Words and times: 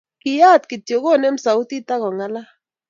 Kiyaat 0.21 0.63
kityo, 0.69 0.97
konemu 1.03 1.37
sautit 1.43 1.87
agongalal 1.95 2.35